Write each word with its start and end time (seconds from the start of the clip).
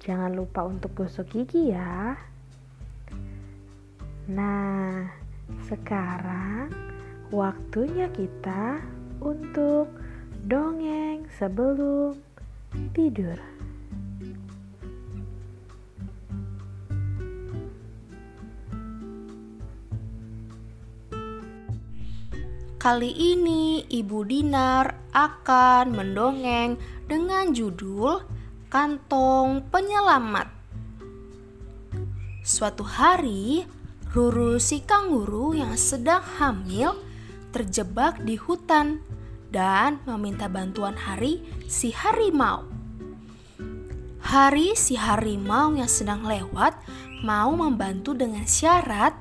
Jangan 0.00 0.32
lupa 0.32 0.64
untuk 0.64 0.96
gosok 0.96 1.28
gigi 1.28 1.76
ya. 1.76 2.16
Nah, 4.32 5.04
sekarang 5.68 6.72
waktunya 7.28 8.08
kita 8.08 8.80
untuk 9.20 9.92
dongeng 10.48 11.28
sebelum 11.36 12.16
tidur. 12.96 13.36
Kali 22.80 23.12
ini 23.12 23.84
Ibu 23.84 24.24
Dinar 24.24 25.12
akan 25.12 25.92
mendongeng 25.92 26.80
dengan 27.04 27.52
judul 27.52 28.24
kantong 28.70 29.66
penyelamat. 29.68 30.46
Suatu 32.46 32.86
hari, 32.86 33.66
Ruru 34.14 34.58
si 34.62 34.82
kanguru 34.82 35.54
yang 35.54 35.74
sedang 35.74 36.22
hamil 36.38 36.94
terjebak 37.50 38.22
di 38.22 38.38
hutan 38.38 39.02
dan 39.50 39.98
meminta 40.06 40.46
bantuan 40.46 40.94
Hari 40.94 41.42
si 41.66 41.90
harimau. 41.90 42.66
Hari 44.22 44.78
si 44.78 44.94
harimau 44.94 45.74
yang 45.74 45.90
sedang 45.90 46.22
lewat 46.22 46.78
mau 47.26 47.50
membantu 47.54 48.14
dengan 48.14 48.46
syarat 48.46 49.14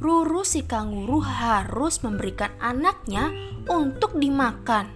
Ruru 0.00 0.46
si 0.48 0.64
kanguru 0.64 1.20
harus 1.20 2.00
memberikan 2.00 2.54
anaknya 2.56 3.34
untuk 3.68 4.16
dimakan. 4.16 4.88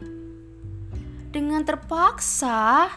Dengan 1.28 1.60
terpaksa, 1.66 2.88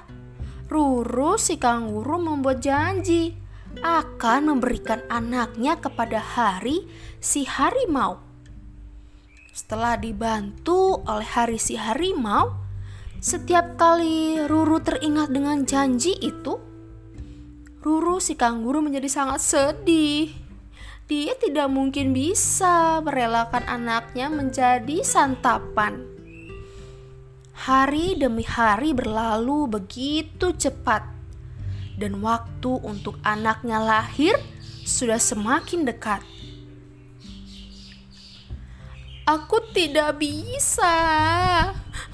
Ruru 0.68 1.40
si 1.40 1.56
kanguru 1.56 2.20
membuat 2.20 2.60
janji 2.60 3.32
akan 3.80 4.52
memberikan 4.52 5.00
anaknya 5.08 5.80
kepada 5.80 6.20
Hari 6.20 6.84
si 7.23 7.48
harimau. 7.48 8.20
Setelah 9.56 9.95
dibantu 9.95 11.00
oleh 11.08 11.23
Hari 11.23 11.56
si 11.56 11.80
harimau, 11.80 12.52
setiap 13.23 13.80
kali 13.80 14.44
Ruru 14.44 14.84
teringat 14.84 15.32
dengan 15.32 15.64
janji 15.64 16.20
itu, 16.20 16.60
Ruru 17.80 18.20
si 18.20 18.36
kanguru 18.36 18.84
menjadi 18.84 19.08
sangat 19.08 19.40
sedih. 19.40 20.36
Dia 21.08 21.32
tidak 21.40 21.72
mungkin 21.72 22.12
bisa 22.12 23.00
merelakan 23.00 23.64
anaknya 23.64 24.28
menjadi 24.28 25.00
santapan. 25.00 26.17
Hari 27.58 28.14
demi 28.22 28.45
hari 28.45 28.94
berlalu 28.94 29.66
begitu 29.66 30.54
cepat, 30.54 31.02
dan 31.98 32.22
waktu 32.22 32.70
untuk 32.86 33.18
anaknya 33.26 33.82
lahir 33.82 34.38
sudah 34.86 35.18
semakin 35.18 35.90
dekat. 35.90 36.22
Aku 39.28 39.60
tidak 39.76 40.22
bisa. 40.23 40.96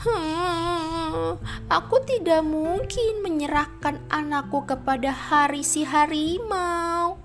Aku 1.77 1.95
tidak 2.07 2.41
mungkin 2.41 3.21
menyerahkan 3.21 4.01
anakku 4.09 4.65
kepada 4.65 5.13
hari 5.13 5.61
si 5.61 5.85
harimau. 5.85 7.22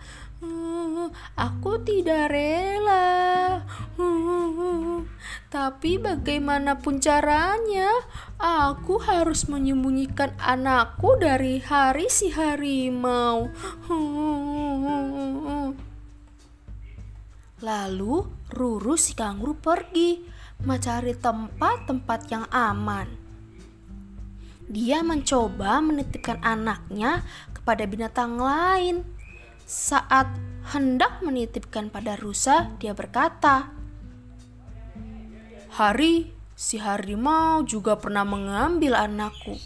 Aku 1.37 1.81
tidak 1.83 2.33
rela. 2.33 3.63
Tapi 5.49 5.97
bagaimanapun 5.97 7.01
caranya, 7.01 7.89
aku 8.37 9.01
harus 9.01 9.49
menyembunyikan 9.49 10.37
anakku 10.37 11.17
dari 11.17 11.65
hari 11.65 12.13
si 12.13 12.29
harimau. 12.29 13.49
Lalu 17.59 18.15
Ruru 18.49 18.95
si 18.97 19.13
kanguru 19.13 19.57
pergi 19.57 20.21
mencari 20.65 21.13
tempat-tempat 21.17 22.21
yang 22.33 22.45
aman. 22.49 23.09
Dia 24.69 25.01
mencoba 25.01 25.81
menitipkan 25.81 26.45
anaknya 26.45 27.25
kepada 27.57 27.89
binatang 27.89 28.37
lain. 28.37 29.05
Saat 29.69 30.33
hendak 30.73 31.21
menitipkan 31.21 31.93
pada 31.93 32.17
rusa, 32.17 32.73
dia 32.81 32.97
berkata, 32.97 33.69
Hari 35.77 36.33
si 36.57 36.81
harimau 36.81 37.61
juga 37.69 38.01
pernah 38.01 38.25
mengambil 38.25 38.97
anakku. 38.97 39.61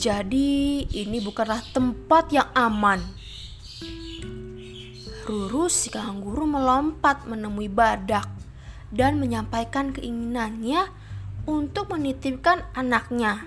Jadi 0.00 0.80
ini 0.88 1.20
bukanlah 1.20 1.60
tempat 1.76 2.32
yang 2.32 2.48
aman. 2.56 3.04
Ruru 5.28 5.68
si 5.68 5.92
kanguru 5.92 6.48
melompat 6.48 7.28
menemui 7.28 7.68
badak 7.68 8.24
dan 8.88 9.20
menyampaikan 9.20 9.92
keinginannya 9.92 10.88
untuk 11.44 11.92
menitipkan 11.92 12.64
anaknya. 12.72 13.44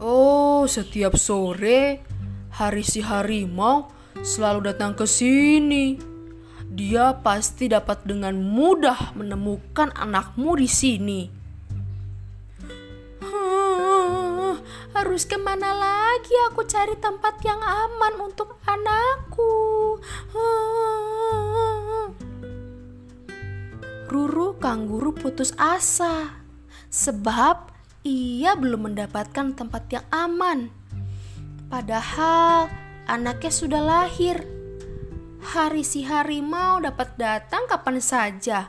Oh, 0.00 0.64
setiap 0.64 1.20
sore 1.20 2.09
hari 2.60 2.84
si 2.84 3.00
harimau 3.00 3.88
selalu 4.20 4.68
datang 4.68 4.92
ke 4.92 5.08
sini 5.08 5.96
dia 6.70 7.16
pasti 7.18 7.66
dapat 7.66 8.04
dengan 8.06 8.38
mudah 8.38 9.16
menemukan 9.18 9.90
anakmu 9.90 10.54
di 10.54 10.70
sini. 10.70 11.20
Hmm, 13.18 14.54
harus 14.94 15.26
ke 15.26 15.34
mana 15.34 15.74
lagi 15.74 16.30
aku 16.46 16.62
cari 16.70 16.94
tempat 16.94 17.42
yang 17.42 17.58
aman 17.58 18.22
untuk 18.22 18.54
anakku? 18.70 19.50
Hmm. 20.30 22.14
Ruru 24.06 24.54
kanguru 24.62 25.10
putus 25.10 25.50
asa 25.58 26.38
sebab 26.86 27.74
ia 28.06 28.54
belum 28.54 28.94
mendapatkan 28.94 29.58
tempat 29.58 29.90
yang 29.90 30.06
aman. 30.14 30.79
Padahal 31.70 32.66
anaknya 33.06 33.52
sudah 33.54 33.78
lahir 33.78 34.42
hari 35.40 35.86
si 35.86 36.04
harimau 36.04 36.82
dapat 36.82 37.16
datang 37.16 37.64
kapan 37.64 38.02
saja. 38.02 38.68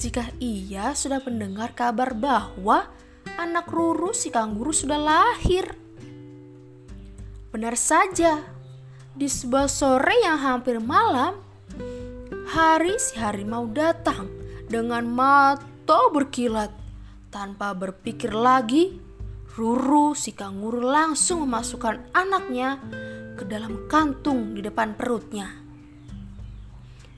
Jika 0.00 0.32
ia 0.40 0.96
sudah 0.96 1.20
mendengar 1.20 1.76
kabar 1.76 2.16
bahwa 2.16 2.88
anak 3.36 3.68
Ruru 3.68 4.16
si 4.16 4.32
kanguru 4.32 4.72
sudah 4.72 4.96
lahir. 4.96 5.76
Benar 7.52 7.76
saja, 7.76 8.40
di 9.12 9.28
sebuah 9.28 9.68
sore 9.68 10.16
yang 10.24 10.40
hampir 10.40 10.80
malam, 10.80 11.36
hari 12.48 12.96
si 12.96 13.20
harimau 13.20 13.68
datang 13.68 14.30
dengan 14.70 15.04
mata 15.04 16.00
berkilat. 16.14 16.72
Tanpa 17.30 17.76
berpikir 17.76 18.34
lagi, 18.34 18.98
Ruru 19.56 20.14
si 20.14 20.34
kanguru 20.34 20.82
langsung 20.82 21.46
memasukkan 21.46 22.14
anaknya 22.14 22.78
ke 23.34 23.46
dalam 23.48 23.90
kantung 23.90 24.54
di 24.54 24.62
depan 24.62 24.94
perutnya 24.94 25.60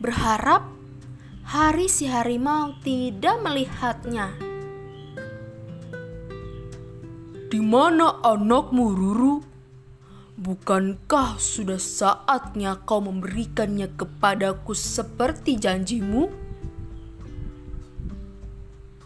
berharap 0.03 0.67
hari 1.47 1.87
si 1.87 2.11
harimau 2.11 2.75
tidak 2.83 3.39
melihatnya. 3.39 4.35
Di 7.47 7.63
mana 7.63 8.19
anakmu, 8.27 8.85
Ruru? 8.99 9.35
Bukankah 10.35 11.39
sudah 11.39 11.79
saatnya 11.79 12.83
kau 12.83 12.99
memberikannya 12.99 13.95
kepadaku 13.95 14.75
seperti 14.75 15.55
janjimu? 15.55 16.27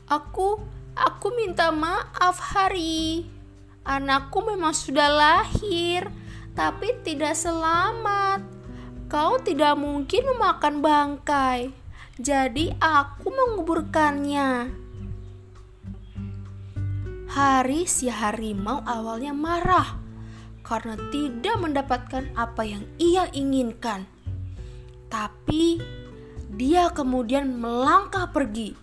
Aku, 0.09 0.63
aku 0.97 1.37
minta 1.37 1.69
maaf, 1.69 2.41
Hari. 2.41 3.29
Anakku 3.87 4.43
memang 4.43 4.75
sudah 4.75 5.07
lahir, 5.13 6.11
tapi 6.57 6.97
tidak 7.07 7.39
selamat. 7.39 8.43
Kau 9.07 9.39
tidak 9.39 9.79
mungkin 9.79 10.27
memakan 10.35 10.83
bangkai, 10.83 11.71
jadi 12.19 12.75
aku 12.83 13.31
menguburkannya. 13.31 14.75
Hari 17.31 17.87
si 17.87 18.11
harimau 18.11 18.83
awalnya 18.83 19.31
marah 19.31 20.01
karena 20.67 20.99
tidak 21.15 21.55
mendapatkan 21.63 22.27
apa 22.35 22.67
yang 22.67 22.83
ia 22.99 23.31
inginkan. 23.31 24.11
Tapi 25.07 25.79
dia 26.51 26.91
kemudian 26.91 27.55
melangkah 27.55 28.27
pergi. 28.35 28.75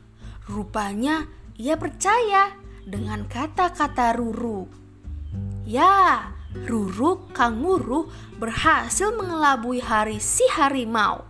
Rupanya 0.47 1.27
ia 1.57 1.77
percaya 1.77 2.53
dengan 2.83 3.23
kata-kata 3.29 4.17
Ruru. 4.17 4.67
Ya, 5.63 6.29
Ruru 6.67 7.31
kanguru 7.31 8.11
berhasil 8.37 9.13
mengelabui 9.15 9.79
hari 9.81 10.19
si 10.19 10.43
harimau. 10.53 11.25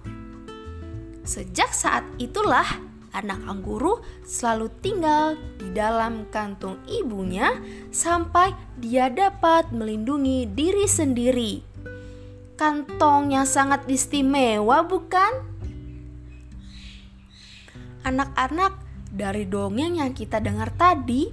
Sejak 1.24 1.72
saat 1.72 2.04
itulah 2.20 2.68
anak 3.14 3.40
angguru 3.46 4.02
selalu 4.26 4.68
tinggal 4.82 5.40
di 5.62 5.72
dalam 5.72 6.28
kantung 6.34 6.82
ibunya 6.90 7.56
sampai 7.94 8.52
dia 8.76 9.08
dapat 9.08 9.70
melindungi 9.72 10.50
diri 10.50 10.90
sendiri. 10.90 11.54
Kantong 12.60 13.32
yang 13.34 13.48
sangat 13.48 13.86
istimewa, 13.88 14.84
bukan? 14.84 15.32
Anak-anak, 18.04 18.83
dari 19.14 19.46
dongeng 19.46 20.02
yang 20.02 20.12
kita 20.18 20.42
dengar 20.42 20.74
tadi, 20.74 21.30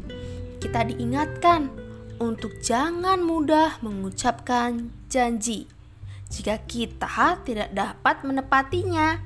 kita 0.60 0.84
diingatkan 0.84 1.72
untuk 2.20 2.60
jangan 2.60 3.24
mudah 3.24 3.80
mengucapkan 3.80 4.92
janji 5.08 5.64
jika 6.28 6.60
kita 6.68 7.40
tidak 7.42 7.72
dapat 7.72 8.20
menepatinya. 8.22 9.18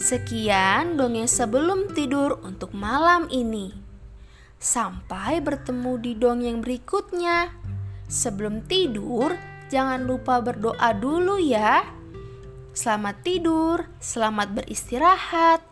Sekian 0.00 0.98
dongeng 0.98 1.30
sebelum 1.30 1.92
tidur 1.92 2.40
untuk 2.42 2.74
malam 2.74 3.30
ini. 3.30 3.70
Sampai 4.58 5.38
bertemu 5.38 5.92
di 6.00 6.12
dongeng 6.18 6.58
berikutnya. 6.58 7.54
Sebelum 8.10 8.66
tidur, 8.66 9.38
jangan 9.70 10.02
lupa 10.02 10.42
berdoa 10.42 10.90
dulu 10.96 11.38
ya. 11.38 11.86
Selamat 12.74 13.22
tidur, 13.22 13.86
selamat 14.02 14.58
beristirahat. 14.58 15.71